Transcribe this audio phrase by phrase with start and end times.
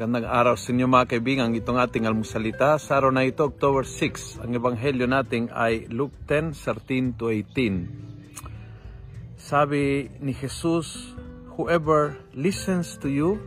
[0.00, 1.52] Magandang araw sa inyo mga kaibigan.
[1.52, 4.40] Itong ating almusalita sa araw na ito, October 6.
[4.40, 9.36] Ang ebanghelyo natin ay Luke 10, 13 to 18.
[9.36, 11.12] Sabi ni Jesus,
[11.52, 13.44] Whoever listens to you,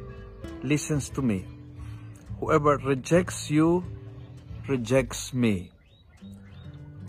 [0.61, 1.41] listens to me.
[2.37, 3.81] Whoever rejects you,
[4.69, 5.73] rejects me.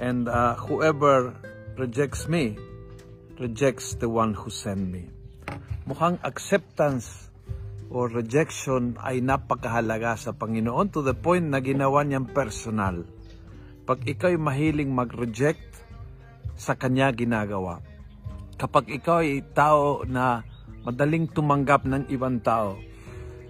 [0.01, 1.37] And uh, whoever
[1.77, 2.57] rejects me,
[3.37, 5.13] rejects the one who sent me.
[5.85, 7.29] Mukhang acceptance
[7.93, 13.05] or rejection ay napakahalaga sa Panginoon to the point na ginawa niyang personal.
[13.85, 15.75] Pag ikaw ay mahiling mag-reject,
[16.55, 17.83] sa Kanya ginagawa.
[18.55, 20.47] Kapag ikaw ay tao na
[20.87, 22.79] madaling tumanggap ng ibang tao,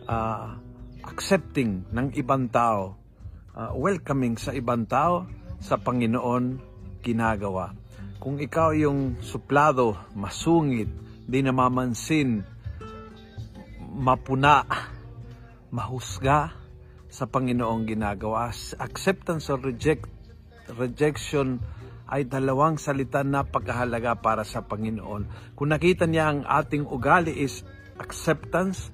[0.08, 0.56] uh,
[1.04, 2.96] accepting ng ibang tao,
[3.52, 5.28] uh, welcoming sa ibang tao,
[5.60, 6.60] sa Panginoon
[7.04, 7.76] ginagawa.
[8.20, 10.88] Kung ikaw yung suplado, masungit,
[11.28, 12.40] di namamansin,
[13.94, 14.66] mapuna,
[15.70, 16.50] mahusga
[17.06, 18.50] sa Panginoong ginagawa.
[18.82, 20.10] Acceptance or reject,
[20.74, 21.62] rejection
[22.10, 25.54] ay dalawang salita na pagkahalaga para sa Panginoon.
[25.56, 27.62] Kung nakita niya ang ating ugali is
[27.96, 28.90] acceptance,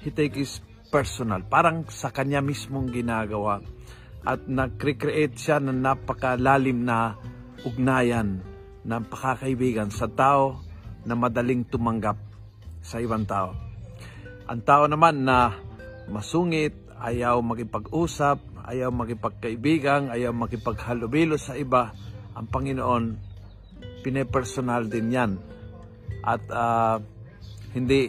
[0.00, 1.44] he take is personal.
[1.44, 3.60] Parang sa kanya mismong ginagawa.
[4.24, 7.18] At nag-create siya ng napakalalim na
[7.66, 8.40] ugnayan
[8.86, 10.62] ng pakakaibigan sa tao
[11.04, 12.16] na madaling tumanggap
[12.80, 13.67] sa ibang tao.
[14.48, 15.52] Ang tao naman na
[16.08, 21.92] masungit, ayaw makipag-usap, ayaw makipagkaibigan, ayaw makipaghalubilo sa iba,
[22.32, 23.04] ang Panginoon,
[24.00, 25.36] pinepersonal din yan.
[26.24, 26.96] At uh,
[27.76, 28.08] hindi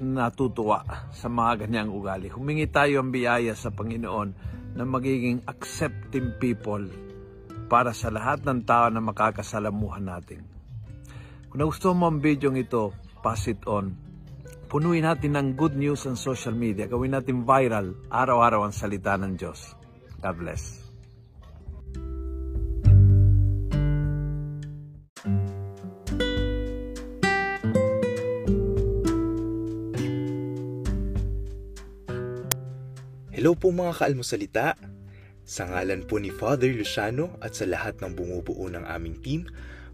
[0.00, 2.32] natutuwa sa mga ganyang ugali.
[2.32, 4.28] Humingi tayo ang biyaya sa Panginoon
[4.72, 6.88] na magiging accepting people
[7.68, 10.48] para sa lahat ng tao na makakasalamuhan natin.
[11.52, 14.07] Kung gusto mo ang video ito, pass it on
[14.68, 16.84] Punuin natin ng good news ang social media.
[16.84, 19.72] Gawin natin viral araw-araw ang salita ng Diyos.
[20.20, 20.84] God bless.
[33.32, 34.76] Hello po mga kaalmosalita.
[35.48, 39.48] Sa ngalan po ni Father Luciano at sa lahat ng bumubuo ng aming team,